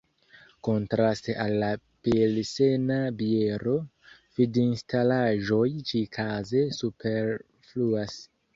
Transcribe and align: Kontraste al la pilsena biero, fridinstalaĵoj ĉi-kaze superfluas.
Kontraste 0.67 1.35
al 1.43 1.57
la 1.63 1.67
pilsena 2.07 2.97
biero, 3.21 3.75
fridinstalaĵoj 4.39 5.63
ĉi-kaze 5.93 6.67
superfluas. 6.83 8.21